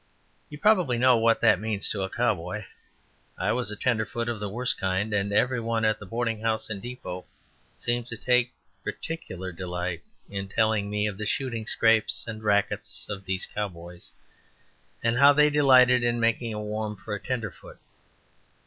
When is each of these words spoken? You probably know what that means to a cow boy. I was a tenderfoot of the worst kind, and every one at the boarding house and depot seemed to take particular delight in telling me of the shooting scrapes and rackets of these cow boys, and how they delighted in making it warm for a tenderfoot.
You 0.49 0.57
probably 0.57 0.97
know 0.97 1.15
what 1.15 1.41
that 1.41 1.59
means 1.59 1.87
to 1.89 2.01
a 2.01 2.09
cow 2.09 2.33
boy. 2.33 2.65
I 3.37 3.51
was 3.51 3.69
a 3.69 3.75
tenderfoot 3.75 4.29
of 4.29 4.39
the 4.39 4.49
worst 4.49 4.79
kind, 4.79 5.13
and 5.13 5.31
every 5.31 5.59
one 5.59 5.85
at 5.85 5.99
the 5.99 6.07
boarding 6.07 6.41
house 6.41 6.71
and 6.71 6.81
depot 6.81 7.27
seemed 7.77 8.07
to 8.07 8.17
take 8.17 8.51
particular 8.83 9.51
delight 9.51 10.01
in 10.27 10.47
telling 10.47 10.89
me 10.89 11.05
of 11.05 11.19
the 11.19 11.27
shooting 11.27 11.67
scrapes 11.67 12.25
and 12.27 12.41
rackets 12.43 13.05
of 13.09 13.25
these 13.25 13.45
cow 13.45 13.67
boys, 13.67 14.11
and 15.03 15.19
how 15.19 15.33
they 15.33 15.51
delighted 15.51 16.01
in 16.03 16.19
making 16.19 16.49
it 16.49 16.55
warm 16.57 16.95
for 16.95 17.13
a 17.13 17.19
tenderfoot. 17.19 17.77